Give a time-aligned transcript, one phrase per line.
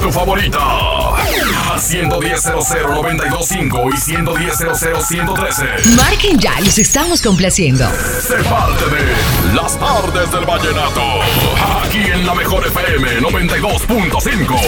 [0.00, 0.58] tu favorita.
[1.70, 5.84] Al 110.00925 y 110.00113.
[5.96, 7.88] Marquen ya, los estamos complaciendo.
[8.20, 11.02] Sé parte de Las tardes del vallenato.
[11.84, 14.60] Aquí en la mejor FM 92.5.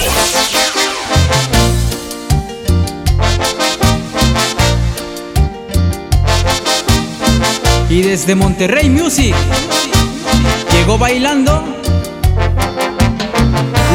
[7.89, 9.35] Y desde Monterrey Music
[10.73, 11.80] llegó bailando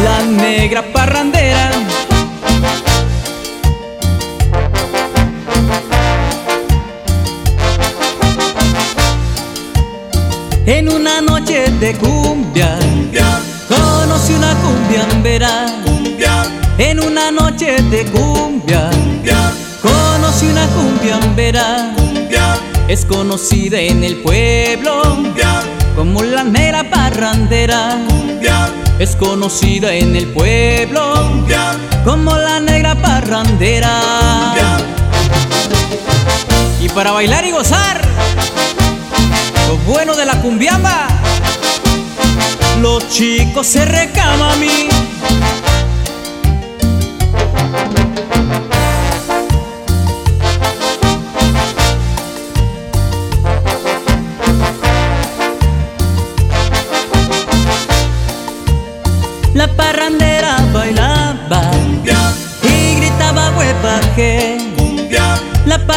[0.05, 1.71] la negra parrandera.
[10.67, 12.77] En una noche de cumbia,
[13.67, 15.53] conocí una cumbiambera.
[16.77, 18.91] En una noche de cumbia,
[19.81, 21.95] conocí una cumbiambera.
[22.87, 25.01] Es conocida en el pueblo
[25.95, 27.97] como la negra parrandera.
[28.99, 31.43] Es conocida en el pueblo
[32.03, 33.99] como la negra parrandera.
[36.81, 38.01] Y para bailar y gozar,
[39.67, 41.07] lo bueno de la cumbiamba,
[42.81, 44.87] los chicos se recaman a mí.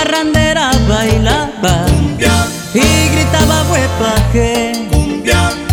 [0.08, 1.86] Parrandera bailaba
[2.74, 4.72] y gritaba huepaje.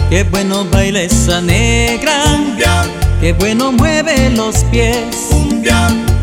[0.09, 2.23] Qué bueno baila esa negra,
[3.21, 5.29] qué bueno mueve los pies.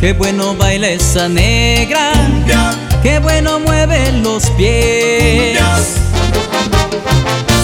[0.00, 2.12] Qué bueno baila esa negra,
[3.02, 5.58] qué bueno mueve los pies.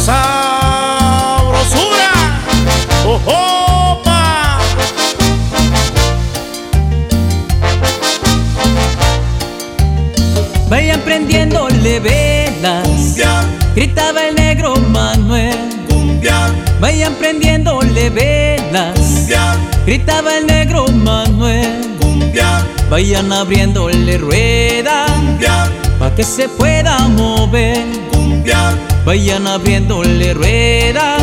[0.05, 1.31] ¡Sabrosura!
[3.07, 3.68] ¡Opa!
[10.69, 13.17] Vayan prendiéndole velas,
[13.75, 15.57] gritaba el negro Manuel.
[16.79, 19.29] Vayan prendiéndole velas,
[19.87, 21.97] gritaba el negro Manuel.
[22.91, 25.07] Vayan abriéndole rueda,
[25.99, 27.87] pa' que se pueda mover.
[29.07, 31.17] Vayan abriéndole rueda,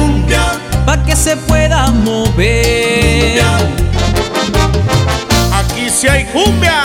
[0.87, 3.43] pa' que se pueda mover.
[5.53, 6.81] Aquí sí hay cumbia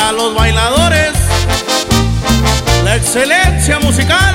[0.00, 1.12] para los bailadores.
[2.84, 4.34] La excelencia musical.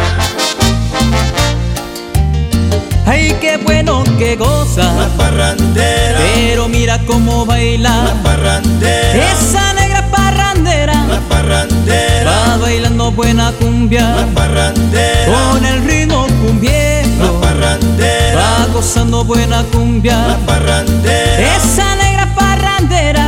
[3.05, 4.91] Ay, qué bueno que goza.
[5.17, 6.19] parrandera.
[6.19, 8.13] Pero mira cómo baila.
[8.23, 9.31] parrandera.
[9.31, 11.05] Esa negra parrandera.
[11.29, 12.31] parrandera.
[12.31, 14.27] Va bailando buena cumbia.
[14.35, 15.31] parrandera.
[15.31, 17.41] Con el ritmo cumbiero.
[17.41, 18.39] parrandera.
[18.39, 20.37] Va gozando buena cumbia.
[20.45, 21.55] parrandera.
[21.55, 23.24] Esa negra parrandera.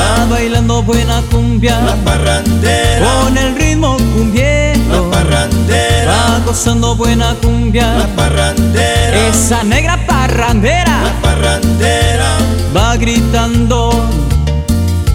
[0.00, 1.78] Va bailando buena cumbia.
[2.04, 3.06] parrandera.
[3.22, 5.10] Con el ritmo cumbiero.
[5.10, 6.12] parrandera.
[6.12, 8.08] Va gozando buena cumbia.
[8.16, 9.28] parrandera.
[9.28, 11.02] Esa negra parrandera.
[11.20, 12.36] parrandera.
[12.74, 13.90] Va gritando.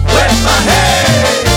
[0.06, 1.47] Las tardes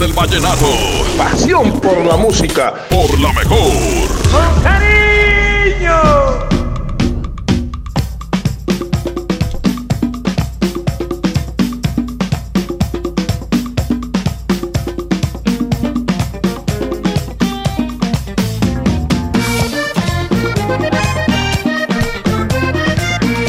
[0.00, 0.66] del vallenato.
[1.18, 2.72] Pasión por la música.
[2.88, 4.08] Por la mejor.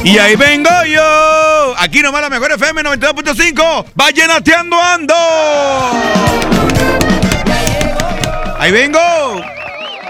[0.04, 1.74] Y ahí vengo yo.
[1.78, 3.86] Aquí nomás la mejor FM 92.5.
[3.96, 6.21] Vallenateando ando.
[8.62, 9.00] Ahí vengo.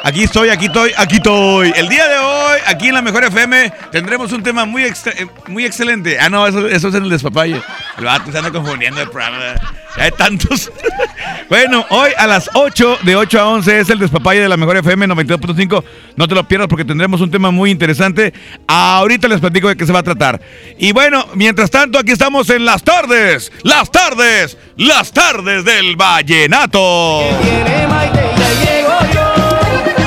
[0.03, 1.71] Aquí estoy, aquí estoy, aquí estoy.
[1.73, 5.25] El día de hoy, aquí en la Mejor FM, tendremos un tema muy, extra- eh,
[5.47, 6.17] muy excelente.
[6.19, 7.61] Ah, no, eso, eso es en el despapalle.
[7.97, 9.53] El vato se anda confundiendo el programa.
[9.95, 10.69] Ya hay tantos.
[11.49, 14.75] bueno, hoy a las 8, de 8 a 11, es el despapalle de la Mejor
[14.77, 15.83] FM 92.5.
[16.17, 18.33] No te lo pierdas porque tendremos un tema muy interesante.
[18.67, 20.41] Ahorita les platico de qué se va a tratar.
[20.77, 23.49] Y bueno, mientras tanto, aquí estamos en las tardes.
[23.63, 24.57] Las tardes.
[24.77, 27.21] Las tardes del Vallenato.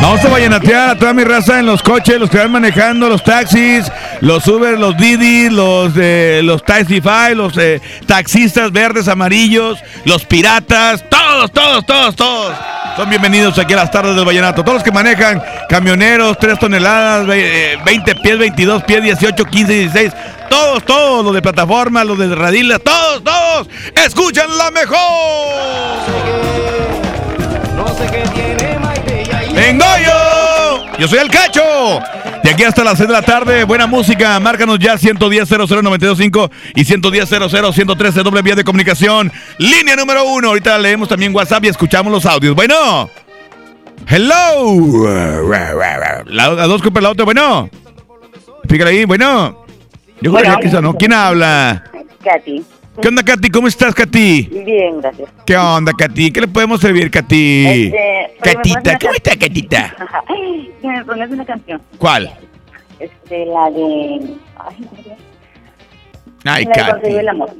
[0.00, 3.24] Vamos a vallenatear a toda mi raza en los coches, los que van manejando, los
[3.24, 3.90] taxis,
[4.20, 11.04] los Uber, los Didi, los de los Taxify, los eh, taxistas verdes, amarillos, los piratas,
[11.08, 12.54] todos, todos, todos, todos.
[12.96, 14.62] Son bienvenidos aquí a las tardes del vallenato.
[14.62, 19.72] Todos los que manejan camioneros, 3 toneladas, ve- eh, 20 pies, 22 pies, 18, 15,
[19.72, 20.12] 16.
[20.50, 23.68] Todos, todos, los de plataforma, los de radilas, todos, todos.
[24.04, 26.53] Escuchan la mejor.
[29.54, 30.86] ¡Vengo yo!
[30.98, 31.62] Yo soy el Cacho.
[32.42, 34.38] De aquí hasta las 6 de la tarde, buena música.
[34.38, 39.32] Márcanos ya 110 00925 y 110 00 113 doble vía de comunicación.
[39.58, 40.48] Línea número uno.
[40.48, 42.54] Ahorita leemos también WhatsApp y escuchamos los audios.
[42.54, 43.08] Bueno.
[44.06, 45.08] Hello.
[46.26, 47.24] La, la dos copas la otra.
[47.24, 47.70] Bueno.
[48.68, 49.04] Fíjale ahí.
[49.04, 49.64] Bueno.
[50.20, 50.94] Yo creo que aquí sonó.
[50.94, 51.84] ¿Quién habla?
[52.22, 52.62] Katy.
[53.00, 53.50] ¿Qué onda, Katy?
[53.50, 54.42] ¿Cómo estás, Katy?
[54.64, 55.28] Bien, gracias.
[55.44, 56.30] ¿Qué onda, Katy?
[56.30, 57.66] ¿Qué le podemos servir, Katy?
[57.66, 59.96] Este, oye, ¿me pones Catita, ¿cómo está, Catita?
[60.80, 61.80] Que me pones una canción.
[61.98, 62.30] ¿Cuál?
[63.00, 64.34] Este, la de.
[64.56, 64.88] Ay.
[66.44, 67.16] Ay, de Cuando se vive Katy.
[67.16, 67.50] el amor.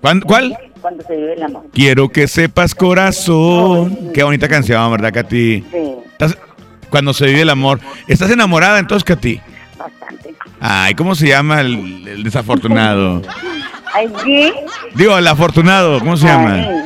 [0.00, 0.58] ¿Cuán- ¿Cuál?
[0.80, 1.66] Cuando se vive el amor.
[1.74, 4.12] Quiero que sepas, corazón.
[4.14, 5.60] Qué bonita canción, ¿verdad, Katy?
[5.70, 6.38] Sí, Estás-
[6.88, 7.80] Cuando se vive el amor.
[8.08, 9.40] ¿Estás enamorada entonces, Katy?
[9.78, 10.34] bastante.
[10.58, 13.22] Ay, ¿cómo se llama el, el desafortunado?
[13.92, 14.52] Ay, ¿qué?
[14.94, 16.54] Digo, el afortunado, ¿cómo se llama?
[16.54, 16.84] Ay,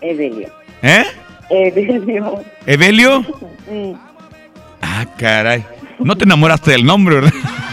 [0.00, 0.48] Evelio.
[0.82, 1.04] ¿Eh?
[1.50, 2.44] Evelio.
[2.66, 3.20] ¿Evelio?
[3.70, 3.92] Mm.
[4.82, 5.64] Ah, caray.
[5.98, 7.32] No te enamoraste del nombre, ¿verdad?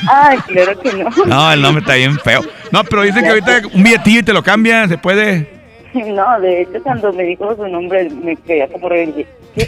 [0.10, 1.10] Ay, claro que no.
[1.26, 2.42] No, el nombre está bien feo.
[2.72, 5.48] No, pero dicen que ahorita un billetillo y te lo cambian, se puede.
[5.94, 9.28] No, de hecho, cuando me dijo su nombre, me quedé como rebelde.
[9.56, 9.66] ¿Sí,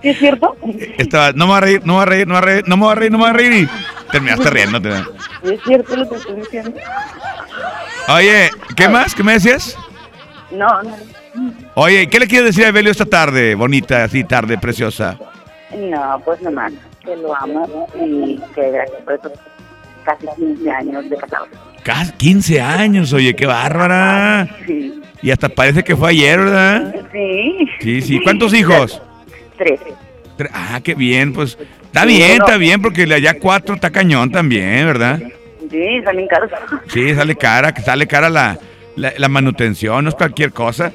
[0.00, 0.56] ¿sí es cierto?
[0.96, 2.44] Estaba, no me voy a reír, no me voy a reír, no me voy a
[2.46, 3.52] reír, no me voy a reír, no me voy a reír.
[3.52, 4.90] Y terminaste riéndote.
[5.44, 6.80] ¿Sí es cierto lo que estoy diciendo?
[8.08, 9.14] Oye, ¿qué más?
[9.14, 9.76] ¿Qué me decías?
[10.50, 10.96] No, no.
[11.74, 13.54] Oye, ¿qué le quieres decir a Evelio esta tarde?
[13.54, 15.18] Bonita, así tarde, preciosa.
[15.76, 16.72] No, pues nomás,
[17.04, 19.32] que lo amo y que gracias por estos
[20.04, 21.46] casi 15 años de casado.
[21.82, 24.48] Casi 15 años, oye, qué bárbara.
[24.66, 25.00] Sí.
[25.22, 26.94] Y hasta parece que fue ayer, ¿verdad?
[27.12, 27.68] Sí.
[27.80, 28.20] Sí, sí.
[28.22, 29.02] ¿Cuántos hijos?
[29.58, 29.80] Tres.
[30.38, 31.58] Tre- Ah, qué bien, pues.
[31.86, 35.20] Está bien, está bien, porque allá cuatro está cañón también, ¿verdad?
[35.76, 36.50] Sí, bien caros.
[36.88, 38.58] Sí, sale cara, que sale cara la,
[38.96, 40.92] la, la manutención, no es cualquier cosa.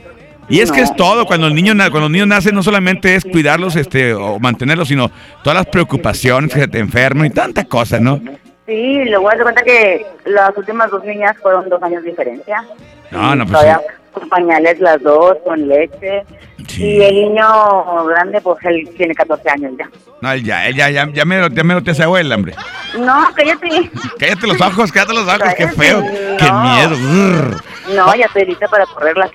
[0.50, 3.24] Y es que es todo, cuando el niño cuando los niños nacen no solamente es
[3.24, 5.10] cuidarlos este o mantenerlos, sino
[5.44, 8.20] todas las preocupaciones que se te enferman y tanta cosa, ¿no?
[8.66, 12.64] Sí, luego de cuenta que las últimas dos niñas fueron dos años de diferencia.
[13.12, 14.01] No, no, pues Todavía sí.
[14.14, 16.24] Con pañales las dos, con leche.
[16.68, 16.86] Sí.
[16.86, 19.90] Y el niño grande, pues él tiene 14 años ya.
[20.22, 22.36] No, él ya, él ya, ya, ya me lo, ya me lo te hace abuela,
[22.36, 22.54] hombre.
[23.00, 23.90] No, cállate.
[24.20, 26.64] Cállate los ojos, cállate los ojos, qué feo, Cállate, qué no.
[26.64, 26.90] miedo.
[26.90, 27.64] Brr.
[27.96, 29.30] No, ya estoy lista para correrla.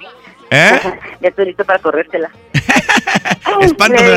[0.51, 0.81] ¿Eh?
[1.21, 2.31] Ya estoy lista para corrértela.
[3.61, 4.09] Espántame.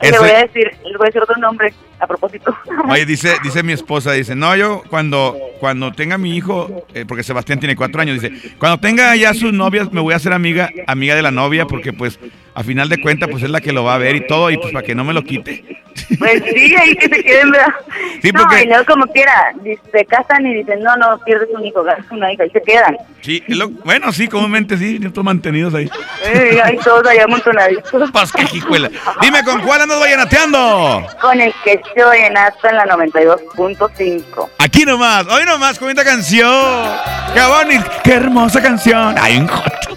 [0.00, 2.56] Le voy a decir, le voy a decir otro nombre a propósito.
[2.88, 7.22] Oye, dice, dice mi esposa, dice, no, yo cuando, cuando tenga mi hijo, eh, porque
[7.24, 10.70] Sebastián tiene cuatro años, dice, cuando tenga ya sus novias, me voy a hacer amiga,
[10.86, 12.18] amiga de la novia, porque pues,
[12.54, 14.58] a final de cuentas, pues es la que lo va a ver y todo, y
[14.58, 15.64] pues para que no me lo quite.
[16.16, 17.74] Pues sí, ahí que se queden, ¿verdad?
[18.22, 19.52] Sí, no, porque- y luego como quiera,
[19.92, 22.96] se casan y dicen, no, no, pierdes un hijo, ganas una hija, y se quedan.
[23.20, 25.90] Sí, lo- bueno, sí, comúnmente sí, estos mantenidos ahí.
[26.24, 28.10] Eh, ahí todos allá amontonaditos.
[28.32, 28.90] Qué hijuela.
[29.20, 31.06] Dime, ¿con cuál andas vayaneteando?
[31.20, 34.48] Con el que estoy en hasta en la 92.5.
[34.58, 36.96] Aquí nomás, hoy nomás con esta canción.
[37.34, 39.14] Qué bonita, qué hermosa canción.
[39.20, 39.96] Ay, un joto.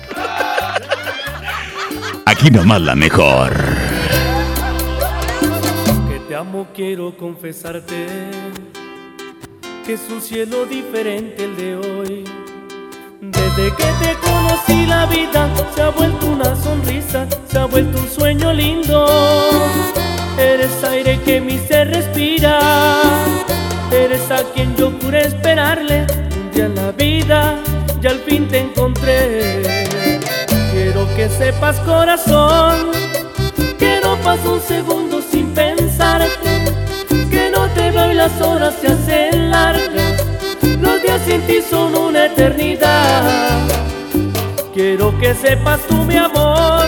[2.25, 3.53] Aquí nomás la mejor.
[6.09, 8.07] Que te amo quiero confesarte
[9.85, 12.40] que es un cielo diferente el de hoy.
[13.21, 18.09] Desde que te conocí la vida se ha vuelto una sonrisa, se ha vuelto un
[18.09, 19.05] sueño lindo.
[20.39, 22.59] Eres aire que mi ser respira,
[23.91, 26.07] eres a quien yo pude esperarle.
[26.35, 27.59] Un día en la vida
[28.01, 29.61] ya al fin te encontré.
[30.71, 32.89] Quiero que sepas corazón
[33.77, 36.65] que no paso un segundo sin pensarte,
[37.29, 40.25] que no te veo y las horas se hacen largas,
[40.61, 43.67] los días sin ti son una eternidad.
[44.73, 46.85] Quiero que sepas tú, mi amor,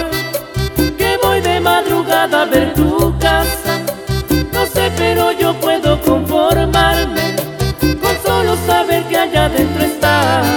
[0.97, 3.79] que voy de madrugada a ver tu casa.
[4.53, 7.35] No sé, pero yo puedo conformarme
[8.01, 10.47] con solo saber que allá dentro estás.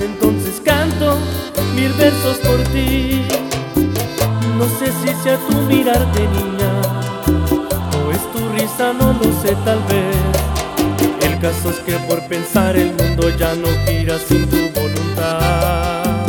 [0.00, 1.18] Entonces canto
[1.74, 3.26] mil versos por ti.
[4.56, 6.72] No sé si sea tu mirar de niña
[8.06, 10.31] o es tu risa, no lo sé tal vez
[11.42, 16.24] el caso es que por pensar el mundo ya no gira sin tu voluntad.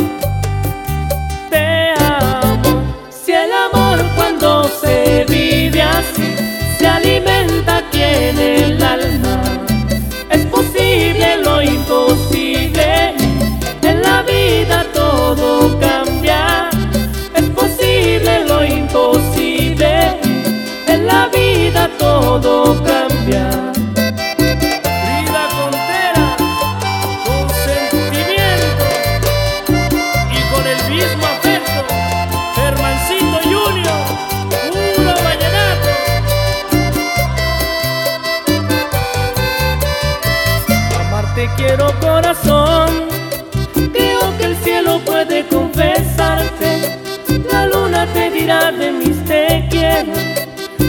[1.48, 6.34] Te amo, si el amor cuando se vive así
[6.78, 9.23] se alimenta en el alma.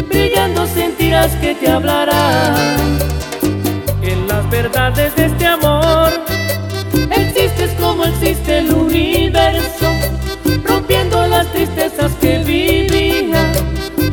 [0.09, 2.55] Brillando sentirás que te hablará.
[4.01, 6.09] En las verdades de este amor,
[7.11, 9.87] existes como existe el universo,
[10.63, 13.51] rompiendo las tristezas que vivía,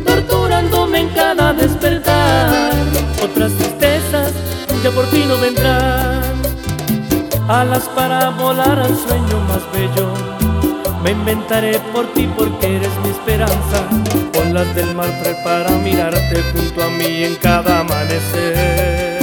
[0.05, 2.73] torturándome en cada despertar.
[3.23, 4.33] Otras tristezas
[4.83, 6.23] ya por ti no vendrán,
[7.49, 10.13] alas para volar al sueño más bello.
[11.03, 13.89] Me inventaré por ti porque eres mi esperanza.
[14.53, 19.19] Olas del mar prepara mirarte junto a mí en cada amanecer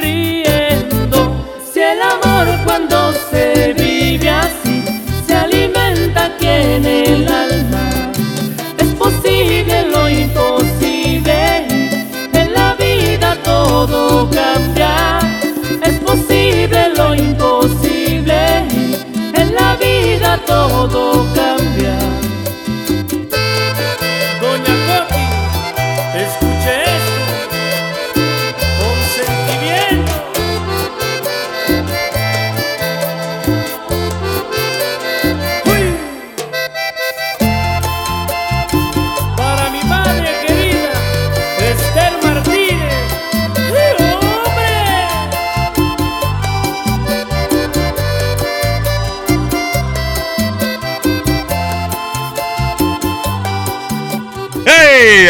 [0.00, 1.44] riendo.
[1.72, 4.84] Si el amor cuando se vive así
[5.26, 8.12] se alimenta aquí en el alma,
[8.78, 11.66] es posible lo imposible.
[12.34, 15.18] En la vida todo cambia,
[15.82, 18.38] es posible lo imposible.
[19.34, 21.87] En la vida todo cambia.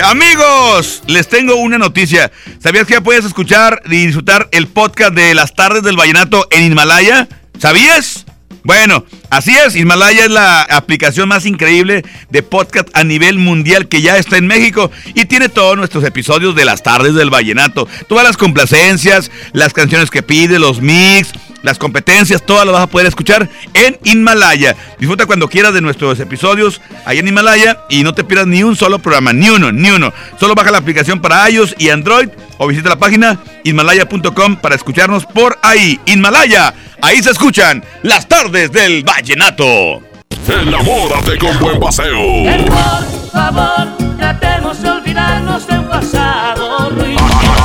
[0.09, 2.33] Amigos, les tengo una noticia.
[2.61, 6.65] ¿Sabías que ya puedes escuchar y disfrutar el podcast de las tardes del vallenato en
[6.65, 7.29] Himalaya?
[7.59, 8.25] ¿Sabías?
[8.65, 14.01] Bueno, así es, Himalaya es la aplicación más increíble de podcast a nivel mundial que
[14.01, 17.87] ya está en México y tiene todos nuestros episodios de las tardes del vallenato.
[18.09, 22.87] Todas las complacencias, las canciones que pide, los mix, las competencias, todas las vas a
[22.87, 24.77] poder escuchar en Himalaya.
[24.99, 28.77] Disfruta cuando quieras de nuestros episodios ahí en Himalaya y no te pierdas ni un
[28.77, 30.13] solo programa, ni uno, ni uno.
[30.39, 35.27] Solo baja la aplicación para iOS y Android o visita la página himalaya.com para escucharnos
[35.27, 36.01] por ahí.
[36.07, 40.03] Himalaya, ahí se escuchan las tardes del vallenato.
[40.49, 42.19] Enamórate con buen paseo.
[42.45, 47.18] Por favor, tratemos de olvidarnos del pasado ruido.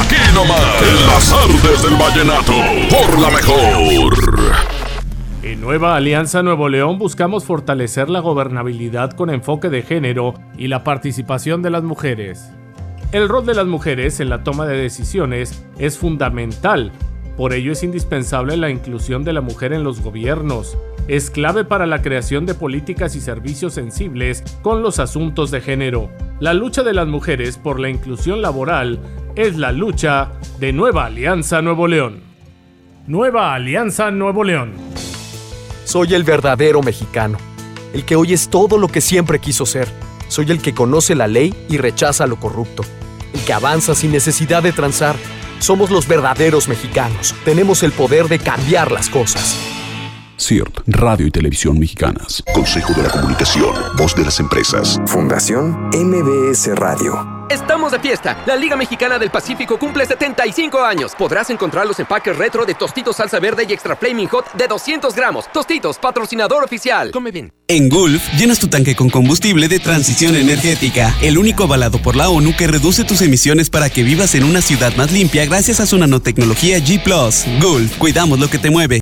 [0.04, 2.54] Aquí nomás, en las tardes del vallenato,
[2.90, 4.14] por la mejor.
[5.42, 10.84] En Nueva Alianza Nuevo León buscamos fortalecer la gobernabilidad con enfoque de género y la
[10.84, 12.52] participación de las mujeres.
[13.14, 16.92] El rol de las mujeres en la toma de decisiones es fundamental,
[17.38, 20.78] por ello es indispensable la inclusión de la mujer en los gobiernos.
[21.08, 26.10] Es clave para la creación de políticas y servicios sensibles con los asuntos de género.
[26.40, 29.00] La lucha de las mujeres por la inclusión laboral
[29.36, 32.22] es la lucha de Nueva Alianza Nuevo León.
[33.06, 34.72] Nueva Alianza Nuevo León.
[35.84, 37.38] Soy el verdadero mexicano,
[37.94, 39.90] el que hoy es todo lo que siempre quiso ser.
[40.30, 42.84] Soy el que conoce la ley y rechaza lo corrupto,
[43.34, 45.18] el que avanza sin necesidad de transar.
[45.60, 47.36] Somos los verdaderos mexicanos.
[47.44, 49.73] Tenemos el poder de cambiar las cosas.
[50.38, 52.44] CIRT, Radio y Televisión Mexicanas.
[52.54, 55.00] Consejo de la Comunicación, voz de las empresas.
[55.06, 57.46] Fundación MBS Radio.
[57.50, 58.42] Estamos de fiesta.
[58.48, 61.12] La Liga Mexicana del Pacífico cumple 75 años.
[61.16, 65.14] Podrás encontrar los empaques retro de Tostitos Salsa Verde y Extra Flaming Hot de 200
[65.14, 65.46] gramos.
[65.52, 67.12] Tostitos, patrocinador oficial.
[67.12, 67.52] Come bien.
[67.68, 72.30] En Gulf, llenas tu tanque con combustible de transición energética, el único avalado por la
[72.30, 75.86] ONU que reduce tus emisiones para que vivas en una ciudad más limpia gracias a
[75.86, 77.04] su nanotecnología G⁇
[77.62, 79.02] Gulf, cuidamos lo que te mueve.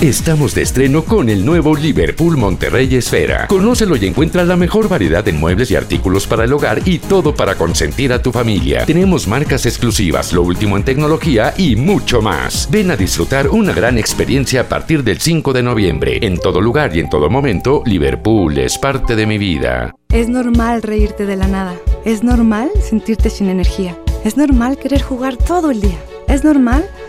[0.00, 3.48] Estamos de estreno con el nuevo Liverpool Monterrey Esfera.
[3.48, 7.34] Conócelo y encuentra la mejor variedad en muebles y artículos para el hogar y todo
[7.34, 8.86] para consentir a tu familia.
[8.86, 12.68] Tenemos marcas exclusivas, lo último en tecnología y mucho más.
[12.70, 16.18] Ven a disfrutar una gran experiencia a partir del 5 de noviembre.
[16.22, 19.96] En todo lugar y en todo momento, Liverpool es parte de mi vida.
[20.10, 21.74] Es normal reírte de la nada.
[22.04, 23.98] Es normal sentirte sin energía.
[24.24, 25.98] Es normal querer jugar todo el día.
[26.28, 26.88] Es normal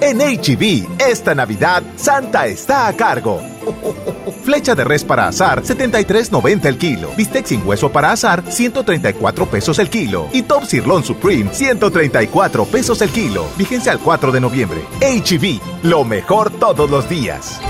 [0.00, 3.40] En HB, esta Navidad, Santa está a cargo.
[4.44, 7.10] Flecha de res para azar, 73.90 el kilo.
[7.16, 10.28] Bistec sin hueso para azar, 134 pesos el kilo.
[10.32, 13.46] Y Top Sirloin Supreme, 134 pesos el kilo.
[13.56, 14.82] Vigencia al 4 de noviembre.
[15.00, 17.60] HB, lo mejor todos los días.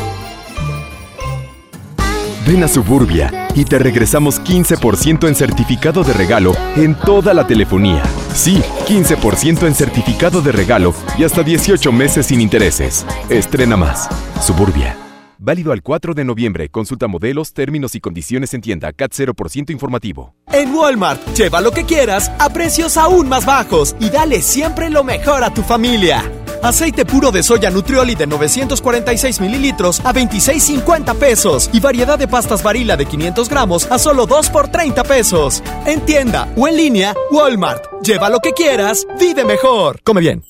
[2.49, 8.03] Ven a Suburbia y te regresamos 15% en certificado de regalo en toda la telefonía.
[8.33, 13.05] Sí, 15% en certificado de regalo y hasta 18 meses sin intereses.
[13.29, 14.09] Estrena más.
[14.41, 14.97] Suburbia.
[15.37, 16.71] Válido al 4 de noviembre.
[16.71, 18.95] Consulta modelos, términos y condiciones en tienda.
[18.95, 20.35] CAT 0% informativo.
[20.51, 25.05] En Walmart, lleva lo que quieras a precios aún más bajos y dale siempre lo
[25.05, 26.25] mejor a tu familia.
[26.63, 31.71] Aceite puro de soya Nutrioli de 946 mililitros a 26,50 pesos.
[31.73, 35.63] Y variedad de pastas varila de 500 gramos a solo 2 por 30 pesos.
[35.87, 37.85] En tienda o en línea, Walmart.
[38.03, 40.01] Lleva lo que quieras, vive mejor.
[40.03, 40.45] Come bien.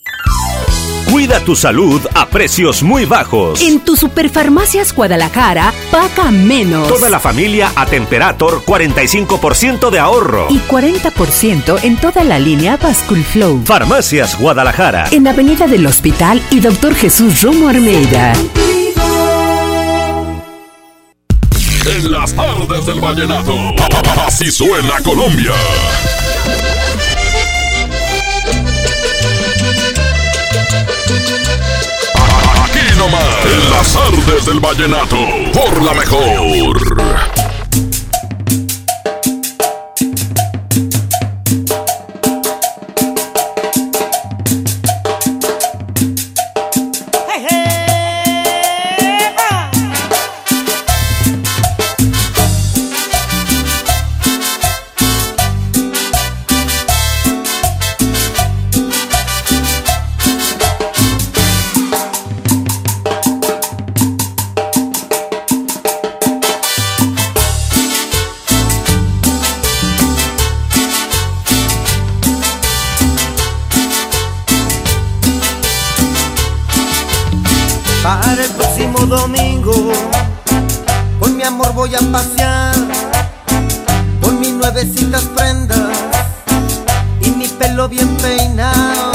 [1.10, 3.62] Cuida tu salud a precios muy bajos.
[3.62, 6.86] En tu Superfarmacias Guadalajara, paga menos.
[6.86, 10.48] Toda la familia a Temperator, 45% de ahorro.
[10.50, 13.62] Y 40% en toda la línea Bascul Flow.
[13.64, 15.08] Farmacias Guadalajara.
[15.10, 18.34] En Avenida del Hospital y Doctor Jesús Romo Armeida.
[21.86, 23.54] En las tardes del vallenato.
[24.26, 25.52] Así suena Colombia.
[33.00, 35.16] En las tardes del vallenato,
[35.52, 37.37] por la mejor.
[81.48, 82.74] Amor voy a pasear,
[84.20, 85.78] con mis nuevecitas prendas
[87.22, 89.12] y mi pelo bien peinado.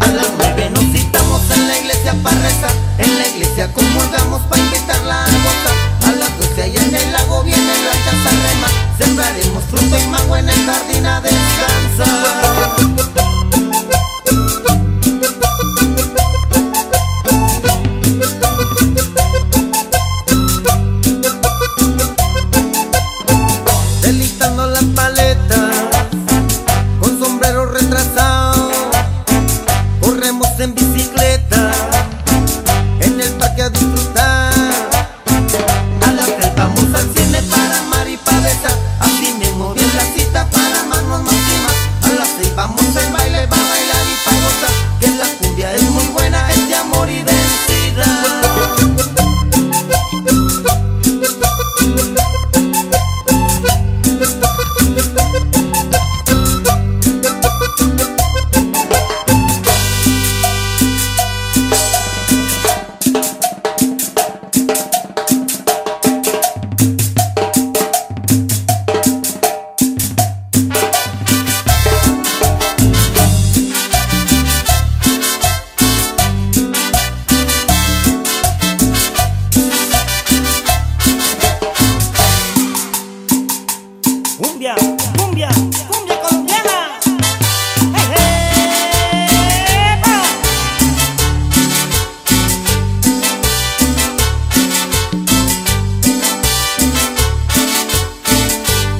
[0.00, 4.62] A las nueve nos citamos en la iglesia para rezar, en la iglesia comulgamos para
[4.62, 5.76] invitarla a gozar.
[6.08, 10.48] A las doce allá en el lago viene la chazarrema, sembraremos fruto y mango en
[10.48, 12.47] el jardín a descansar.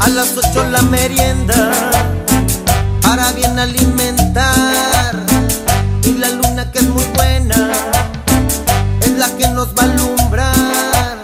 [0.08, 1.70] A las ocho la merienda
[3.02, 5.14] para bien alimentar.
[6.02, 7.70] Y la luna que es muy buena
[9.02, 11.18] es la que nos va a alumbrar.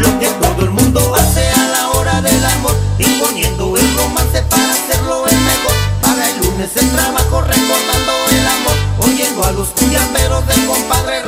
[0.00, 4.72] Lo que todo el mundo hace a la hora del amor imponiendo el romance para
[4.72, 5.76] hacerlo el mejor.
[6.00, 11.20] Para el lunes el trabajo recordando el amor oyendo a los cuyamberos del compadre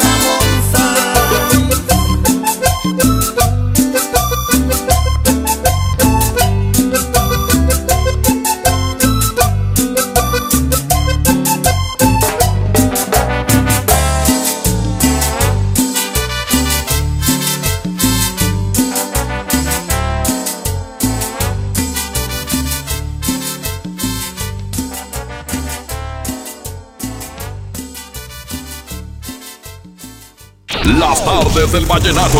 [31.00, 32.38] Las tardes del vallenato.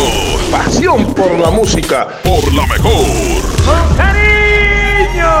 [0.51, 2.07] Pasión por la música.
[2.23, 3.07] Por la mejor.
[3.65, 5.31] ¡Con cariño!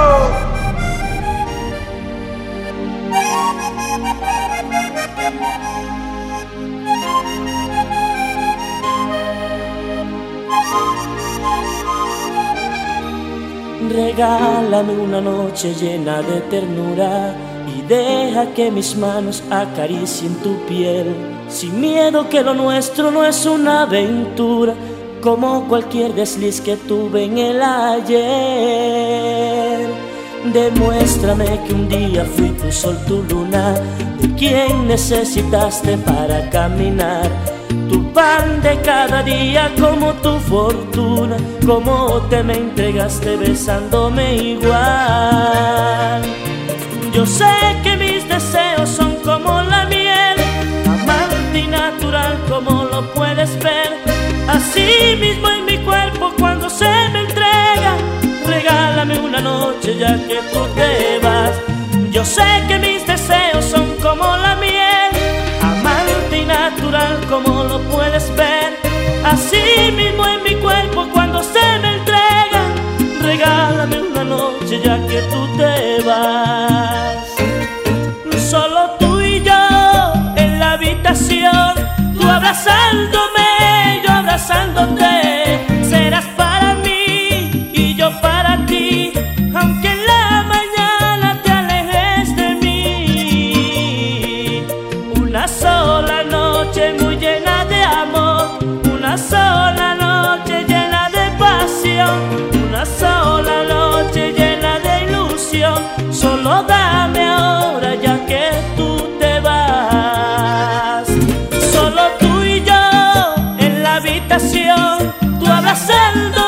[13.87, 17.35] Regálame una noche llena de ternura
[17.67, 21.40] y deja que mis manos acaricien tu piel.
[21.51, 24.73] Sin miedo que lo nuestro no es una aventura,
[25.19, 28.21] como cualquier desliz que tuve en el ayer.
[30.53, 33.73] Demuéstrame que un día fui tu sol, tu luna,
[34.21, 37.29] de quien necesitaste para caminar.
[37.89, 41.35] Tu pan de cada día como tu fortuna,
[41.67, 46.21] como te me entregaste besándome igual.
[47.11, 47.45] Yo sé
[47.83, 48.70] que mis deseos
[52.51, 53.89] como lo puedes ver.
[54.47, 57.93] Así mismo en mi cuerpo cuando se me entrega,
[58.45, 61.53] regálame una noche ya que tú te vas.
[62.11, 65.11] Yo sé que mis deseos son como la miel,
[65.61, 68.69] amante y natural como lo puedes ver.
[69.23, 71.90] Así mismo en mi cuerpo cuando se me
[82.51, 85.20] abrazándome, yo abrazándote.
[115.71, 116.40] Tú abrazándome,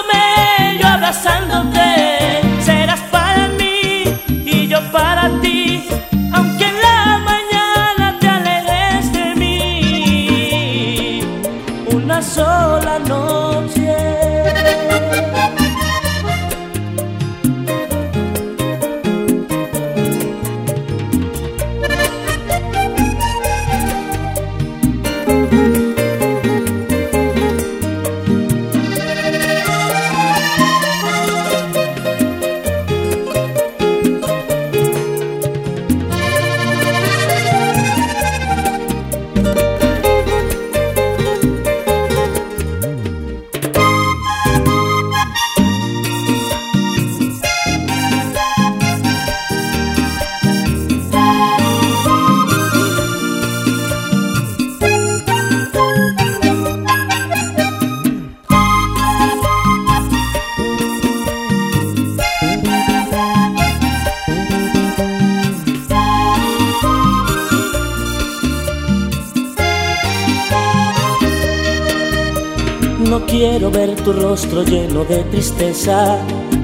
[74.94, 76.18] lleno de tristeza,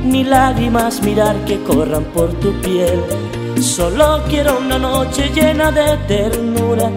[0.04, 3.02] ni lágrimas mirar que corran por tu piel.
[3.60, 6.92] Solo quiero una noche llena de ternura,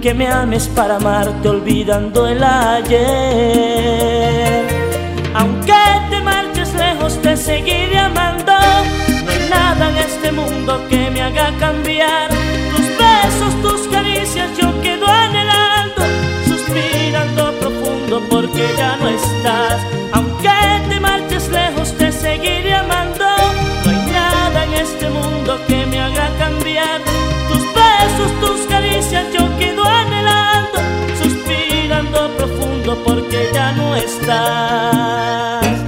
[0.00, 3.86] que me ames para amarte olvidando el ayer.
[5.34, 5.74] Aunque
[6.10, 8.52] te marches lejos te seguiré amando,
[9.24, 12.30] no hay nada en este mundo que me haga cambiar.
[12.30, 16.02] Tus besos, tus caricias yo quedo anhelando,
[16.46, 19.97] suspirando profundo porque ya no estás
[22.20, 23.26] seguiré amando.
[23.84, 27.00] No hay nada en este mundo que me haga cambiar.
[27.48, 30.78] Tus besos, tus caricias, yo quedo anhelando,
[31.22, 35.87] suspirando profundo porque ya no estás.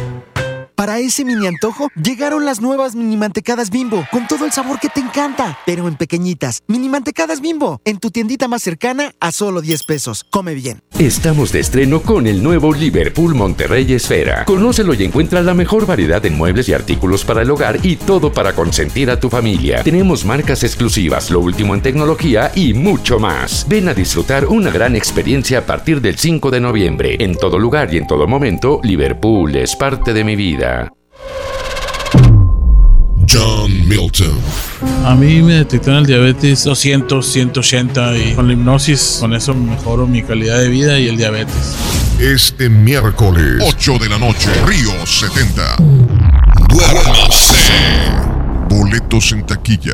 [0.81, 4.89] Para ese mini antojo, llegaron las nuevas mini mantecadas bimbo, con todo el sabor que
[4.89, 6.63] te encanta, pero en pequeñitas.
[6.65, 10.25] Mini mantecadas bimbo, en tu tiendita más cercana a solo 10 pesos.
[10.31, 10.81] Come bien.
[10.97, 14.45] Estamos de estreno con el nuevo Liverpool Monterrey Esfera.
[14.45, 18.33] Conócelo y encuentra la mejor variedad en muebles y artículos para el hogar y todo
[18.33, 19.83] para consentir a tu familia.
[19.83, 23.67] Tenemos marcas exclusivas, lo último en tecnología y mucho más.
[23.69, 27.17] Ven a disfrutar una gran experiencia a partir del 5 de noviembre.
[27.19, 30.71] En todo lugar y en todo momento, Liverpool es parte de mi vida.
[33.31, 34.37] John Milton.
[35.05, 40.05] A mí me detectaron el diabetes 200, 180 y con la hipnosis, con eso mejoro
[40.05, 41.75] mi calidad de vida y el diabetes.
[42.19, 45.77] Este miércoles, 8 de la noche, Río 70.
[46.67, 47.73] Duérmase.
[48.69, 49.93] Boletos en taquilla.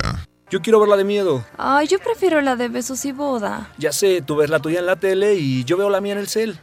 [0.50, 1.44] Yo quiero ver la de miedo.
[1.58, 3.70] Ay, yo prefiero la de besos y boda.
[3.78, 6.20] Ya sé, tú ves la tuya en la tele y yo veo la mía en
[6.20, 6.58] el cel.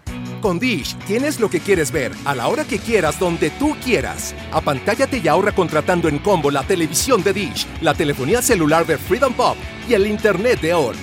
[0.44, 4.34] Con Dish tienes lo que quieres ver, a la hora que quieras, donde tú quieras.
[4.52, 9.32] Apantállate y ahorra contratando en combo la televisión de Dish, la telefonía celular de Freedom
[9.32, 9.56] Pop
[9.88, 10.94] y el internet de ON.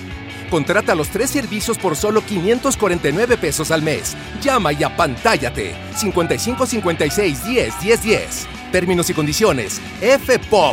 [0.48, 4.16] Contrata los tres servicios por solo 549 pesos al mes.
[4.40, 5.74] Llama y apantállate.
[5.96, 8.46] 55 56 10 10 10.
[8.70, 9.80] Términos y condiciones.
[10.00, 10.72] fpop.com.mx.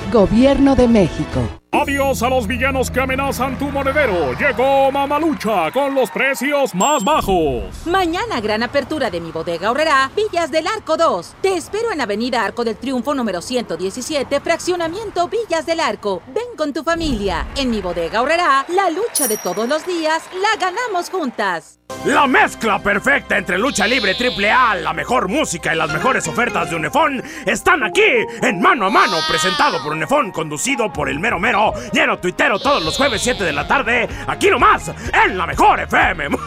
[0.11, 1.39] Gobierno de México.
[1.71, 4.33] Adiós a los villanos que amenazan tu monedero.
[4.33, 7.63] Llegó Mamalucha con los precios más bajos.
[7.85, 11.35] Mañana gran apertura de mi bodega ahorrará Villas del Arco 2.
[11.41, 16.21] Te espero en Avenida Arco del Triunfo número 117, fraccionamiento Villas del Arco.
[16.27, 17.47] Ven con tu familia.
[17.55, 21.80] En mi bodega ahorrará la lucha de todos los días la ganamos juntas.
[22.05, 26.75] La mezcla perfecta entre lucha libre AAA, la mejor música y las mejores ofertas de
[26.75, 28.01] Unefón están aquí
[28.41, 32.83] en Mano a Mano, presentado por Unefón, conducido por el mero mero, lleno tuitero todos
[32.83, 34.91] los jueves 7 de la tarde, aquí nomás,
[35.25, 36.29] en la mejor FM.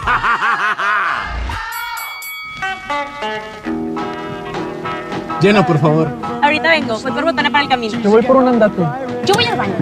[5.41, 6.09] Lleno, por favor.
[6.43, 8.01] Ahorita vengo, voy por botana para el camino.
[8.01, 8.83] Yo voy por un andate.
[9.27, 9.75] Yo voy al baño.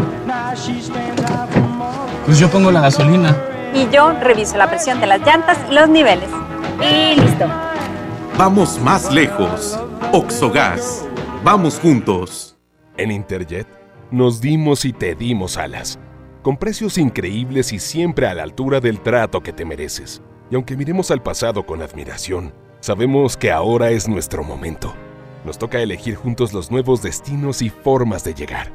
[2.27, 3.52] Pues yo pongo la gasolina.
[3.75, 6.29] Y yo reviso la presión de las llantas y los niveles.
[6.81, 7.47] Y listo.
[8.37, 9.79] Vamos más lejos.
[10.13, 11.07] Oxogas.
[11.45, 12.57] Vamos juntos.
[12.97, 13.67] En Interjet
[14.11, 15.99] nos dimos y te dimos alas,
[16.43, 20.21] con precios increíbles y siempre a la altura del trato que te mereces.
[20.51, 24.95] Y aunque miremos al pasado con admiración, sabemos que ahora es nuestro momento.
[25.47, 28.71] Nos toca elegir juntos los nuevos destinos y formas de llegar.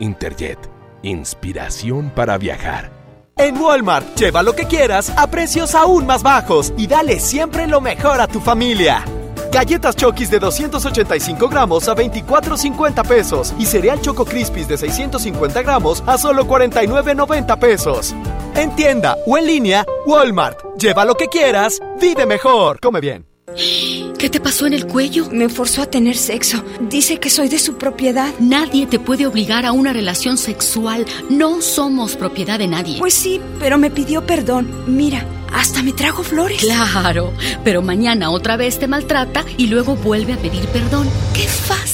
[0.00, 0.58] Interjet,
[1.02, 3.03] inspiración para viajar.
[3.36, 7.80] En Walmart, lleva lo que quieras a precios aún más bajos y dale siempre lo
[7.80, 9.04] mejor a tu familia.
[9.52, 13.54] Galletas Chokis de 285 gramos a 24.50 pesos.
[13.58, 18.14] Y cereal Choco Crispies de 650 gramos a solo 49.90 pesos.
[18.56, 20.58] En tienda o en línea, Walmart.
[20.78, 22.78] Lleva lo que quieras, vive mejor.
[22.80, 23.33] Come bien.
[23.56, 25.28] ¿Qué te pasó en el cuello?
[25.30, 26.64] Me forzó a tener sexo.
[26.80, 28.32] Dice que soy de su propiedad.
[28.40, 31.06] Nadie te puede obligar a una relación sexual.
[31.30, 32.98] No somos propiedad de nadie.
[32.98, 34.84] Pues sí, pero me pidió perdón.
[34.86, 36.60] Mira, hasta me trajo flores.
[36.60, 41.08] Claro, pero mañana otra vez te maltrata y luego vuelve a pedir perdón.
[41.32, 41.93] ¡Qué fácil!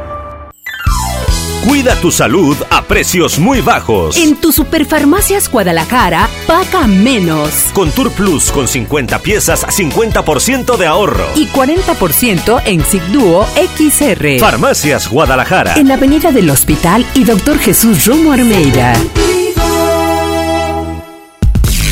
[1.65, 4.17] Cuida tu salud a precios muy bajos.
[4.17, 7.51] En tu Superfarmacias Guadalajara, paga menos.
[7.73, 11.23] Con Tour Plus con 50 piezas, 50% de ahorro.
[11.35, 13.45] Y 40% en Sigduo
[13.77, 14.39] XR.
[14.39, 15.75] Farmacias Guadalajara.
[15.75, 18.93] En la Avenida del Hospital y Doctor Jesús Romo Armeida.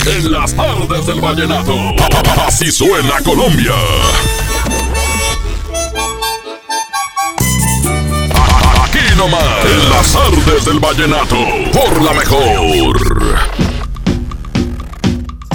[0.08, 1.76] En las tardes del vallenato,
[2.48, 3.76] así suena Colombia.
[9.22, 11.36] En las tardes del vallenato,
[11.74, 12.98] por la mejor.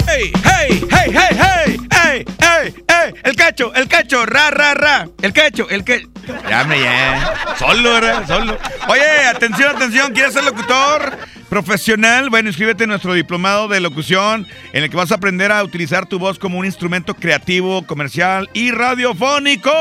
[0.05, 1.77] ¡Hey, hey, hey, hey, hey!
[1.89, 3.13] ¡Hey, hey, hey!
[3.23, 5.07] El cacho, el cacho, ra, ra, ra.
[5.19, 6.07] El cacho, el que.
[6.47, 7.55] Ya me ya.
[7.57, 8.27] Solo.
[8.27, 8.55] Solo.
[8.87, 10.13] Oye, atención, atención.
[10.13, 11.17] ¿Quieres ser locutor?
[11.49, 15.63] Profesional, bueno, inscríbete en nuestro diplomado de locución en el que vas a aprender a
[15.63, 19.71] utilizar tu voz como un instrumento creativo, comercial y radiofónico,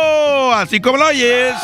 [0.55, 1.55] así como lo oyes.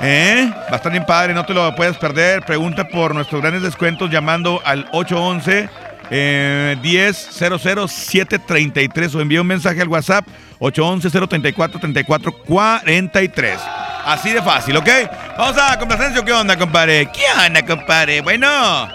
[0.00, 0.50] ¿Eh?
[0.70, 2.42] Va a estar bien padre, no te lo puedes perder.
[2.42, 5.68] Pregunta por nuestros grandes descuentos llamando al 811
[6.10, 10.26] eh, 10 733 o envía un mensaje al WhatsApp
[10.58, 13.60] 811 034 34 43.
[14.04, 14.88] Así de fácil, ¿ok?
[15.38, 17.08] Vamos a complacencia, ¿qué onda, compadre?
[17.10, 18.20] ¿Qué onda, compadre?
[18.20, 18.88] Bueno.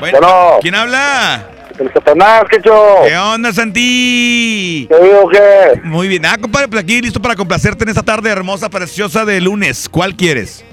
[0.00, 0.58] Bueno, Bueno.
[0.62, 1.44] ¿quién habla?
[1.78, 3.04] El Satanás, ¿qué show?
[3.06, 4.86] ¿Qué onda, Santi?
[4.88, 5.80] ¿Qué digo qué?
[5.82, 6.24] Muy bien.
[6.24, 9.88] Ah, compadre, pues aquí listo para complacerte en esta tarde hermosa, preciosa de lunes.
[9.88, 10.64] ¿Cuál quieres?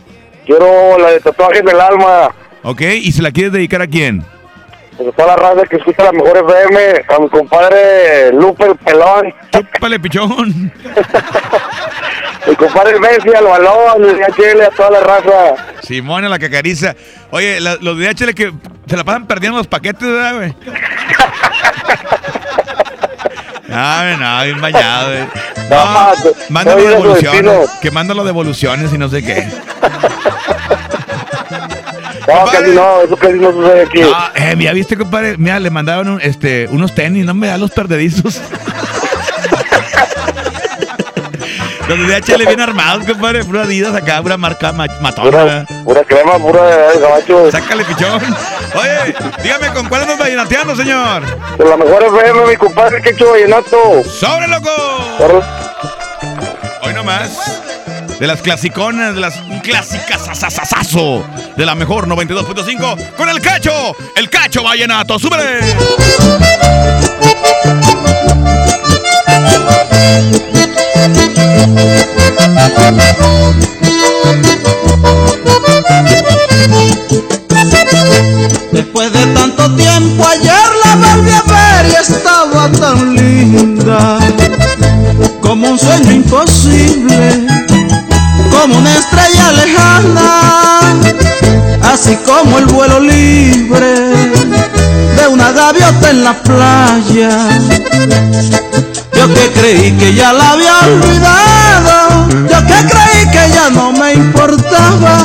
[0.46, 2.36] Quiero la de tatuaje en el alma.
[2.64, 2.82] ¿Ok?
[2.82, 4.24] ¿Y se la quieres dedicar a quién?
[4.96, 8.76] Pues a toda la raza que escucha la mejor FM, a mi compadre Lupe el
[8.76, 10.72] Pelón, Chúpale, pichón.
[12.48, 15.56] mi compadre Messi, al balón, el DHL, a toda la raza.
[15.84, 16.96] Simón, a la cacariza.
[17.32, 18.52] Oye, la- los de HL que
[18.88, 20.54] se la pasan perdiendo los paquetes, ¿verdad, güey?
[23.74, 25.24] Ah, no, bien bañado, güey.
[25.70, 26.12] No,
[26.50, 27.70] mándalo devoluciones.
[27.82, 29.48] Que mándalo de devoluciones y no sé qué.
[32.28, 34.02] No, casi no, eso casi no sucede aquí.
[34.36, 35.36] Eh, mira, viste, compadre.
[35.38, 38.40] Mira, le mandaron un- este, unos tenis, no me da los perdedizos.
[41.98, 43.44] los de DHL bien armados, compadre.
[43.44, 45.66] Pura Adidas acá, pura marca ma- matona.
[45.84, 47.52] Pura crema, pura de gabacho.
[47.52, 48.22] Sácale, pichón.
[48.76, 51.24] Oye, dígame, ¿con cuál andas vallenateando, señor?
[51.58, 54.04] De la mejor FM, mi compadre, que hecho vallenato.
[54.04, 54.70] ¡Sobre, loco!
[56.84, 57.32] Hoy nomás.
[58.20, 61.26] De las clasiconas, de las clásicas sasasasazo
[61.58, 65.60] de la mejor 92.5 con el cacho, el cacho vallenato, súbele.
[78.72, 84.18] Después de tanto tiempo ayer la volví a ver y estaba tan linda
[85.40, 87.46] Como un sueño imposible
[88.50, 90.82] Como una estrella lejana
[91.94, 93.94] Así como el vuelo libre
[95.16, 97.50] De una gaviota en la playa
[99.22, 102.28] Yo que creí que ya la había olvidado.
[102.50, 105.16] Yo que creí que ya no me importaba.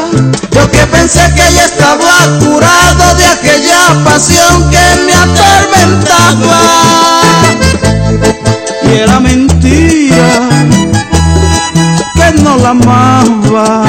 [0.51, 6.61] Yo que pensé que ya estaba curado de aquella pasión que me atormentaba.
[8.83, 10.41] Y era mentira
[12.17, 13.83] que no la amaba.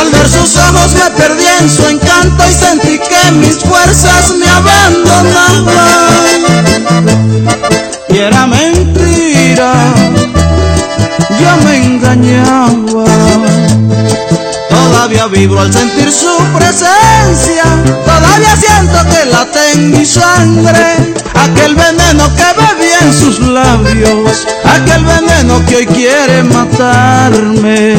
[0.00, 4.48] Al ver sus ojos me perdí en su encanto y sentí que mis fuerzas me
[4.48, 5.60] abandonaban
[8.12, 9.72] y era mentira,
[11.38, 13.04] yo me engañaba.
[14.68, 17.64] Todavía vibro al sentir su presencia,
[18.04, 25.04] todavía siento que late en mi sangre, aquel veneno que bebí en sus labios, aquel
[25.04, 27.96] veneno que hoy quiere matarme.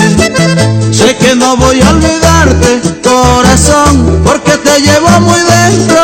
[0.92, 6.02] Sé que no voy a olvidarte, corazón, porque te llevo muy dentro,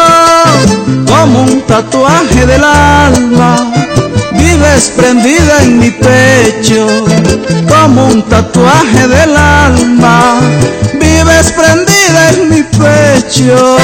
[1.38, 3.72] como un tatuaje del alma,
[4.32, 6.88] vives prendida en mi pecho.
[7.70, 10.40] Como un tatuaje del alma,
[10.96, 13.78] vives prendida en mi pecho.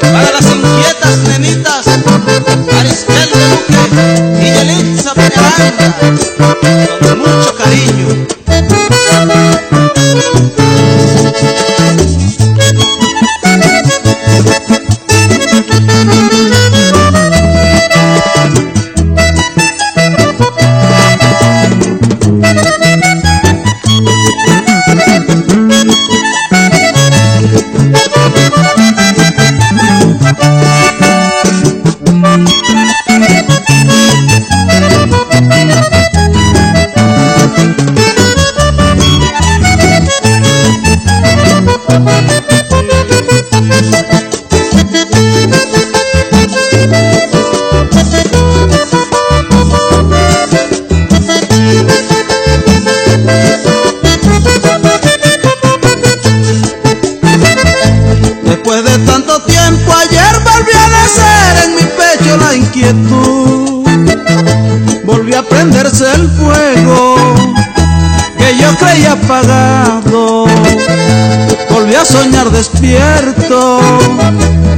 [0.00, 5.96] Para las inquietas nenitas, Aristel de Luque y Yelitza Peñaranda,
[7.00, 8.37] con mucho cariño.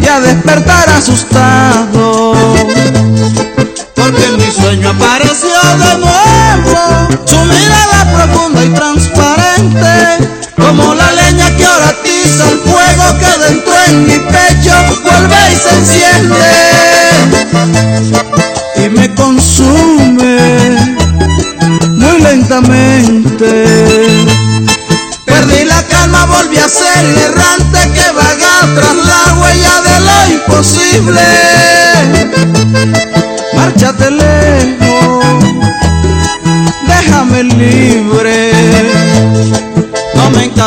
[0.02, 1.59] Y a despertar asustado.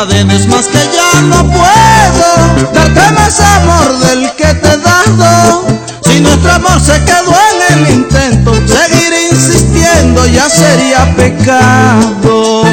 [0.04, 5.64] Encadenes más que ya no puedo darte más amor del que te he dado.
[6.02, 12.64] Si nuestro amor se quedó en el intento, seguir insistiendo ya sería pecado.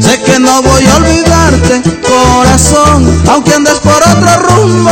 [0.00, 4.90] Sé que no voy a olvidarte, corazón, aunque andes por otro rumbo.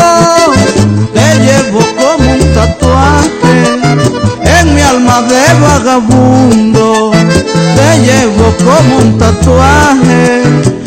[1.13, 3.79] Te llevo como un tatuaje
[4.59, 7.13] en mi alma de vagabundo.
[7.77, 10.82] Te llevo como un tatuaje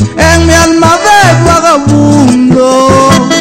[0.46, 3.35] mi alma de vagabundo.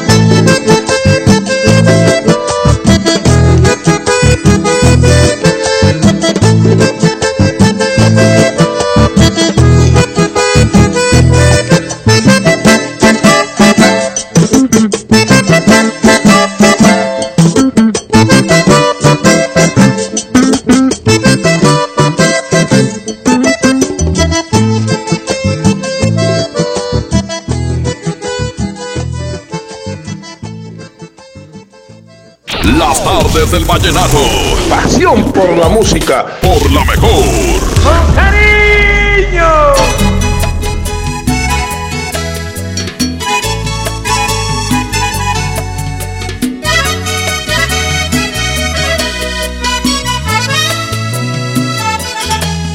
[33.56, 34.18] Del vallenato.
[34.70, 36.26] Pasión por la música.
[36.42, 37.24] Por la mejor.
[37.86, 39.50] ¡Con cariño!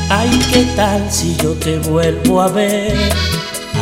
[0.09, 2.97] Ay, ¿qué tal si yo te vuelvo a ver?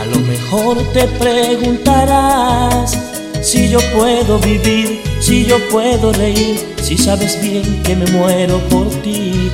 [0.01, 2.99] A lo mejor te preguntarás
[3.40, 8.89] si yo puedo vivir, si yo puedo reír, si sabes bien que me muero por
[9.03, 9.51] ti.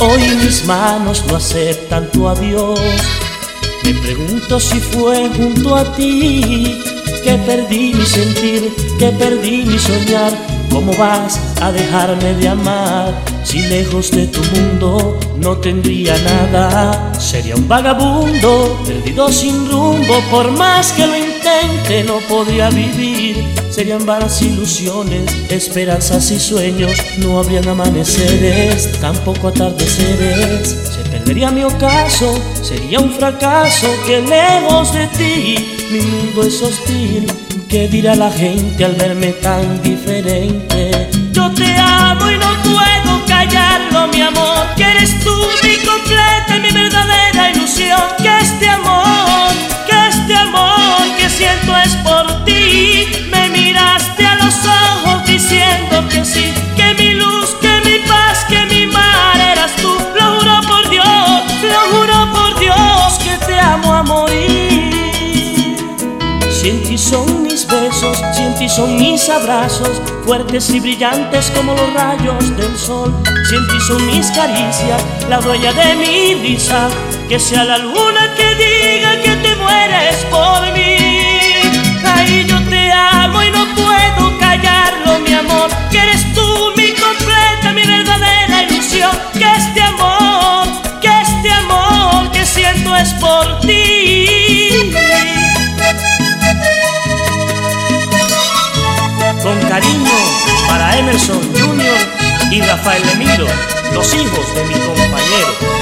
[0.00, 2.80] Hoy mis manos no aceptan tu adiós.
[3.84, 6.80] Me pregunto si fue junto a ti
[7.22, 10.32] que perdí mi sentir, que perdí mi soñar.
[10.70, 13.12] ¿Cómo vas a dejarme de amar?
[13.44, 20.50] Si lejos de tu mundo no tendría nada, sería un vagabundo, perdido sin rumbo, por
[20.52, 21.16] más que lo
[22.04, 23.44] no podría vivir.
[23.70, 30.68] Serían vanas ilusiones, esperanzas y sueños, no habrían amaneceres, tampoco atardeceres.
[30.68, 37.26] Se perdería mi ocaso, sería un fracaso que lejos de ti mi mundo es hostil.
[37.68, 41.08] ¿Qué dirá la gente al verme tan diferente?
[41.32, 44.66] Yo te amo y no puedo callarlo, mi amor.
[44.76, 45.37] Que eres tú
[51.38, 53.06] siento es por ti.
[53.30, 56.52] Me miraste a los ojos diciendo que sí.
[56.76, 59.92] Que mi luz, que mi paz, que mi mar eras tú.
[60.18, 65.76] Lo juro por Dios, lo juro por Dios que te amo a morir.
[66.50, 71.52] Si en ti son mis besos, si en ti son mis abrazos, fuertes y brillantes
[71.54, 73.14] como los rayos del sol.
[73.48, 76.88] Si en ti son mis caricias, la dueña de mi risa,
[77.28, 80.97] que sea la luna que diga que te mueres por mí.
[85.90, 90.66] que eres tú mi completa, mi verdadera ilusión, que este amor,
[91.00, 94.92] que este amor que siento es por ti.
[99.40, 100.18] Con cariño
[100.66, 102.50] para Emerson Jr.
[102.50, 103.46] y Rafael Emiro,
[103.92, 105.77] los hijos de mi compañero.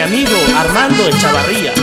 [0.00, 1.74] Mi amigo Armando Echavarría.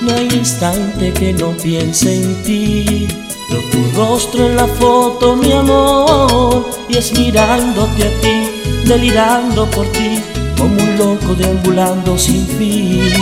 [0.00, 3.08] No hay instante que no piense en ti.
[3.50, 9.86] Veo tu rostro en la foto, mi amor, y es mirándote a ti, delirando por
[9.88, 10.22] ti,
[10.56, 13.12] como un loco deambulando sin fin.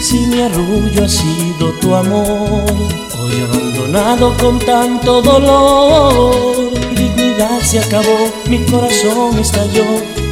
[0.00, 3.07] Si mi arrullo ha sido tu amor,
[3.42, 9.84] abandonado con tanto dolor, mi dignidad se acabó, mi corazón estalló,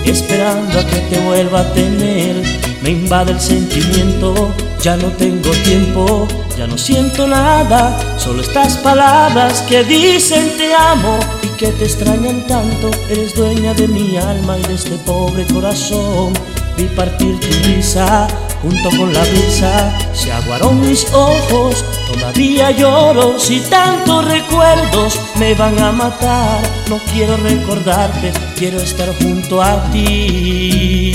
[0.04, 2.42] esperando a que te vuelva a tener.
[2.82, 9.62] Me invade el sentimiento, ya no tengo tiempo, ya no siento nada, solo estas palabras
[9.62, 12.90] que dicen te amo y que te extrañan tanto.
[13.08, 16.32] Eres dueña de mi alma y de este pobre corazón.
[16.76, 18.28] Vi partir tu risa
[18.66, 25.78] junto con la brisa, se aguaron mis ojos, todavía lloro si tantos recuerdos me van
[25.78, 26.60] a matar.
[26.88, 31.12] No quiero recordarte, quiero estar junto a ti.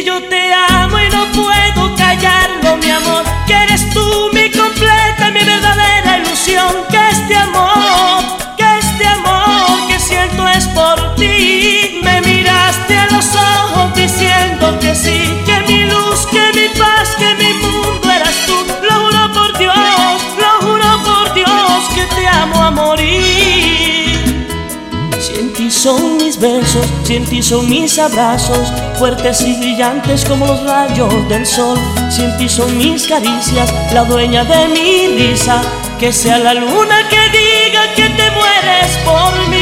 [0.00, 3.24] Y yo te amo y no puedo callarlo, mi amor.
[3.46, 6.72] Que eres tú mi completa, mi verdadera ilusión.
[6.90, 7.97] Que este amor,
[25.78, 31.28] son mis besos, si en ti son mis abrazos, fuertes y brillantes como los rayos
[31.28, 31.78] del sol.
[32.10, 35.62] Si en ti son mis caricias, la dueña de mi risa,
[36.00, 39.57] que sea la luna que diga que te mueres por mí.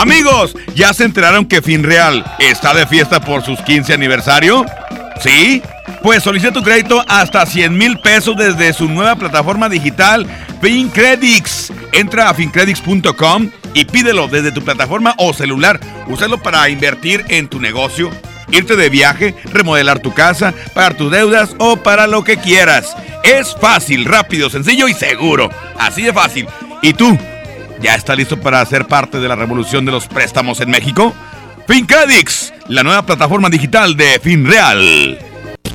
[0.00, 4.64] Amigos, ¿ya se enteraron que Finreal está de fiesta por sus 15 aniversario?
[5.22, 5.62] ¿Sí?
[6.02, 10.26] Pues solicita tu crédito hasta 100 mil pesos desde su nueva plataforma digital
[10.62, 11.70] FinCredits.
[11.92, 15.78] Entra a fincredits.com y pídelo desde tu plataforma o celular.
[16.06, 18.10] Úsalo para invertir en tu negocio,
[18.52, 22.96] irte de viaje, remodelar tu casa, pagar tus deudas o para lo que quieras.
[23.22, 25.50] Es fácil, rápido, sencillo y seguro.
[25.78, 26.46] Así de fácil.
[26.80, 27.18] ¿Y tú?
[27.80, 31.14] ¿Ya está listo para ser parte de la revolución de los préstamos en México?
[31.66, 35.18] FinCredits, la nueva plataforma digital de FinReal.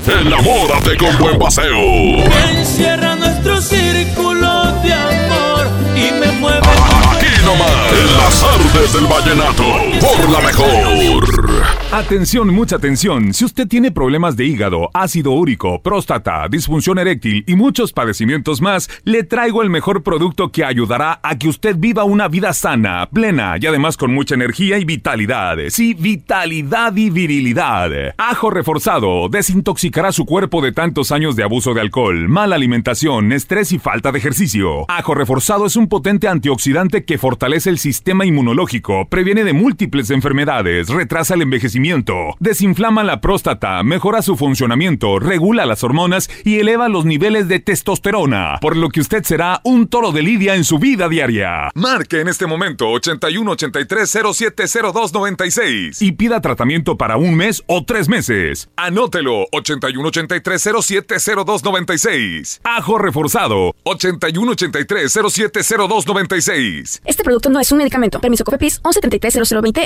[0.07, 2.23] Enamórate con buen paseo.
[2.51, 6.59] Encierra nuestro círculo de amor y me mueve.
[6.59, 9.63] Aquí nomás, las artes del vallenato,
[9.99, 11.65] por la mejor.
[11.91, 13.33] Atención, mucha atención.
[13.33, 18.89] Si usted tiene problemas de hígado, ácido úrico, próstata, disfunción eréctil y muchos padecimientos más,
[19.03, 23.55] le traigo el mejor producto que ayudará a que usted viva una vida sana, plena
[23.59, 25.57] y además con mucha energía y vitalidad.
[25.69, 27.89] Sí, vitalidad y virilidad.
[28.17, 33.71] Ajo reforzado desintoxicará su cuerpo de tantos años de abuso de alcohol, mala alimentación, estrés
[33.71, 34.85] y falta de ejercicio.
[34.89, 37.94] Ajo reforzado es un potente antioxidante que fortalece el sistema
[38.25, 45.65] inmunológico, previene de múltiples enfermedades, retrasa el envejecimiento, desinflama la próstata, mejora su funcionamiento, regula
[45.65, 50.11] las hormonas y eleva los niveles de testosterona, por lo que usted será un toro
[50.11, 51.69] de lidia en su vida diaria.
[51.75, 57.63] Marque en este momento 81 83 07 02 96 y pida tratamiento para un mes
[57.67, 58.69] o tres meses.
[58.75, 61.15] Anótelo 81 83 07
[61.45, 62.61] 02 96.
[62.63, 67.01] Ajo reforzado 81 83 07 02 96.
[67.05, 68.19] Este producto no es un medicamento.
[68.19, 69.35] Permiso COFEPRIS 1133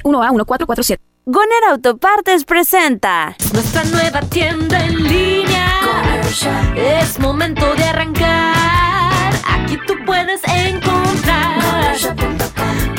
[0.04, 1.04] 1A 1447.
[1.26, 5.82] Goner Autopartes presenta Nuestra nueva tienda en línea.
[6.76, 9.34] Es momento de arrancar.
[9.48, 11.96] Aquí tú puedes encontrar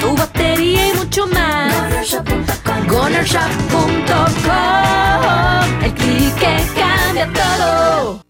[0.01, 2.23] tu batería y mucho más.
[2.89, 3.91] Gonershop.com
[5.83, 8.30] el clic que cambia todo.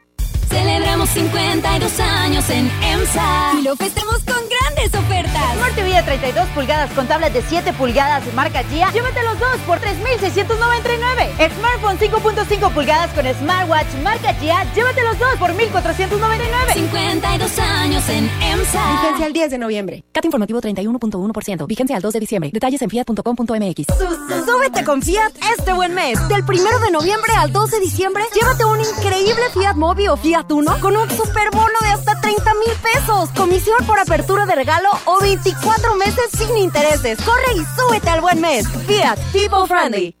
[0.51, 5.55] Celebramos 52 años en EMSA y lo festejamos con grandes ofertas.
[5.55, 8.91] Smart TV de 32 pulgadas con tablet de 7 pulgadas de marca GIA.
[8.91, 11.31] Llévate los dos por 3,699.
[11.55, 14.65] Smartphone 5.5 pulgadas con smartwatch marca GIA.
[14.75, 16.73] Llévate los dos por 1,499.
[16.73, 18.91] 52 años en EMSA.
[18.91, 20.03] Vigencia al 10 de noviembre.
[20.11, 21.65] Cat informativo 31.1%.
[21.65, 22.49] Vigencia al 2 de diciembre.
[22.53, 23.85] Detalles en fiat.com.mx.
[24.45, 26.19] Súbete con Fiat este buen mes.
[26.27, 30.40] Del 1 de noviembre al 2 de diciembre, llévate un increíble Fiat Mobi o Fiat
[30.47, 33.29] Con un superbono de hasta 30 mil pesos.
[33.35, 37.19] Comisión por apertura de regalo o 24 meses sin intereses.
[37.21, 38.67] Corre y súbete al buen mes.
[38.87, 40.20] Fiat People Friendly.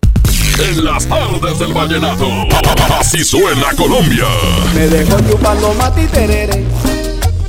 [0.61, 2.27] En las tardes del vallenato.
[2.99, 4.25] Así suena Colombia.
[4.75, 6.63] Me dejó chupando mati terere.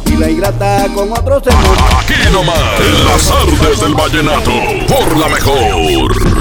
[0.06, 1.76] Y la ingrata con otro señor.
[1.98, 2.80] Aquí nomás.
[2.80, 4.50] En las tardes del vallenato.
[4.88, 6.31] Por la mejor.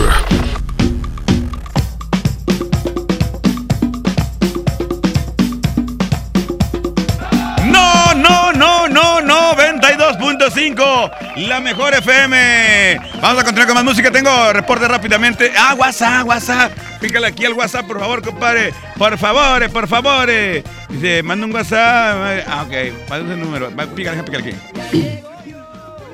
[10.50, 11.12] 92.5.
[11.48, 12.98] La mejor FM.
[13.22, 14.10] Vamos a continuar con más música.
[14.12, 15.52] Tengo reporte rápidamente.
[15.56, 16.72] Ah, WhatsApp, WhatsApp.
[17.00, 18.74] Pícale aquí al WhatsApp, por favor, compadre.
[18.98, 20.30] Por favor, por favor.
[20.90, 22.44] Dice, manda un WhatsApp.
[22.48, 23.10] Ah, ok.
[23.10, 23.70] Manda ese número.
[23.96, 25.18] Pícale, pícale aquí.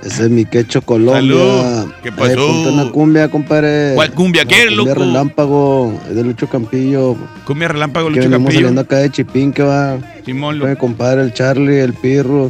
[0.04, 1.16] Ese es mi quecho Colombia.
[1.22, 1.92] Salud.
[2.04, 2.34] ¿Qué pasó?
[2.34, 3.94] Eh, una cumbia, compadre.
[3.96, 4.46] ¿Cuál cumbia?
[4.46, 4.94] ¿Qué, Cumbia loco?
[5.00, 7.16] relámpago, es de Lucho Campillo.
[7.46, 8.60] Cumbia relámpago, Que Lucho venimos Campillo.
[8.60, 9.98] saliendo acá de Chipín, que va.
[10.24, 12.50] Simón, Mi compadre, el Charlie, el Pirro,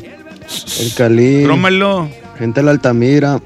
[0.79, 1.43] el Cali.
[1.43, 2.09] Crómalo.
[2.37, 3.41] Gente de la Altamira.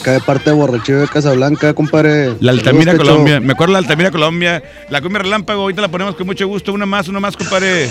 [0.00, 2.34] Acá de parte de Borrachillo de Casablanca, compadre.
[2.40, 2.96] La Altamira.
[2.96, 3.40] Colombia.
[3.40, 4.62] Me acuerdo de la Altamira, Colombia.
[4.88, 6.72] La cumbia relámpago, ahorita la ponemos con mucho gusto.
[6.72, 7.88] Una más, una más, compadre.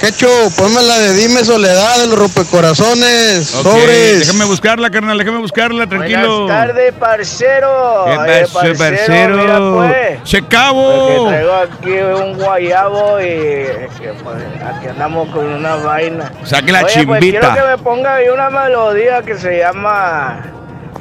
[0.00, 3.54] Quecho, ponme la de Dime Soledad de los rompecorazones.
[3.54, 4.20] Ok, Sobres.
[4.20, 6.44] Déjame buscarla, carnal, déjame buscarla, tranquilo.
[6.44, 8.04] Buenas tardes, parcero.
[8.06, 9.36] ¿Qué Eh, pasó, parcero?
[9.36, 10.18] Mira, pues.
[10.30, 11.06] ¡Se cabo!
[11.06, 14.36] Porque traigo aquí un guayabo y que, pues,
[14.66, 16.32] aquí andamos con una vaina.
[16.44, 17.40] Saque la Oye, Pues, chimbita.
[17.52, 20.40] quiero que me ponga ahí una melodía que se llama,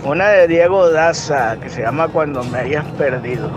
[0.04, 3.50] una de Diego Daza, que se llama Cuando me hayas perdido.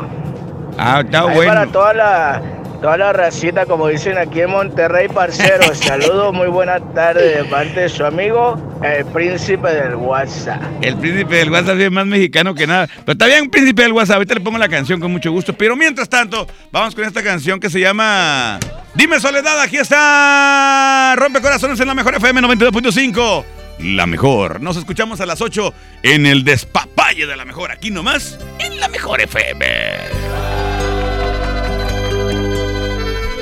[0.78, 1.52] Ah, está Ahí bueno.
[1.52, 2.42] Para toda la,
[2.82, 5.78] toda la racita, como dicen aquí en Monterrey, parceros.
[5.78, 10.60] Saludos, muy buena tarde de parte de su amigo, el príncipe del WhatsApp.
[10.82, 12.88] El príncipe del WhatsApp es más mexicano que nada.
[12.88, 14.16] Pero está bien, príncipe del WhatsApp.
[14.16, 15.52] Ahorita le pongo la canción con mucho gusto.
[15.52, 18.58] Pero mientras tanto, vamos con esta canción que se llama
[18.94, 19.60] Dime Soledad.
[19.60, 23.44] Aquí está Rompe Corazones en la mejor FM 92.5.
[23.78, 24.60] La mejor.
[24.60, 25.72] Nos escuchamos a las 8
[26.02, 27.70] en el despapalle de la mejor.
[27.70, 30.71] Aquí nomás en la mejor FM.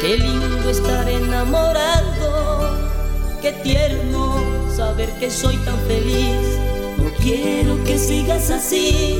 [0.00, 2.74] Qué lindo estar enamorado,
[3.42, 4.34] qué tierno
[4.74, 6.58] saber que soy tan feliz.
[6.96, 9.18] No quiero que sigas así,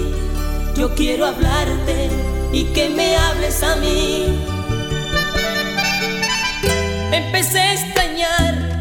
[0.74, 2.09] yo quiero hablarte
[2.51, 4.43] y que me hables a mí.
[7.12, 8.80] Empecé a extrañar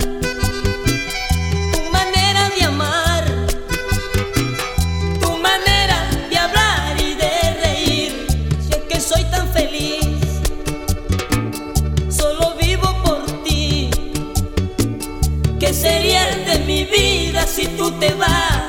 [15.69, 18.68] ¿Qué sería de mi vida si tú te vas?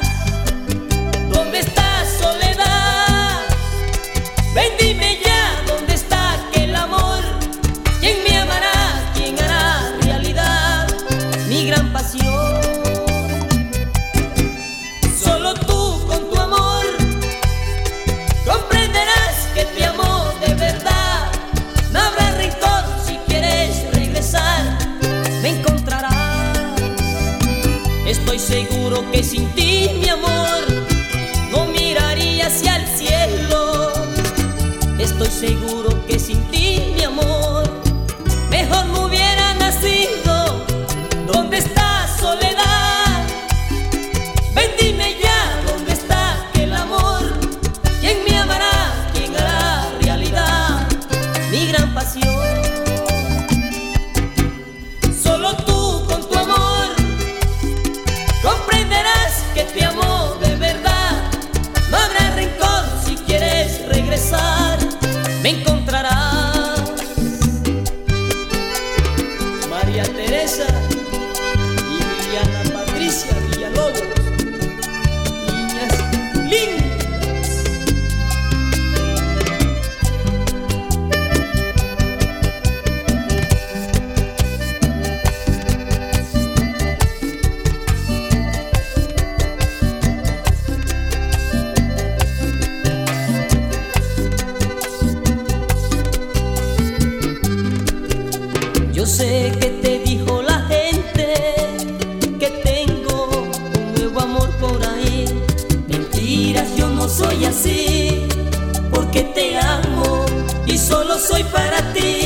[111.21, 112.20] Soy para ti.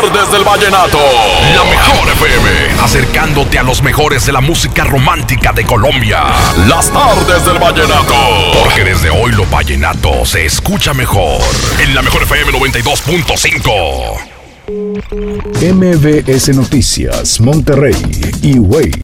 [0.00, 0.98] Tardes del Vallenato.
[1.54, 2.48] La mejor FM,
[2.82, 6.22] acercándote a los mejores de la música romántica de Colombia.
[6.66, 8.14] Las Tardes del Vallenato.
[8.64, 11.42] Porque desde hoy lo vallenato se escucha mejor.
[11.82, 14.40] En la mejor FM 92.5.
[15.74, 17.94] MBS Noticias, Monterrey
[18.40, 18.92] y Way.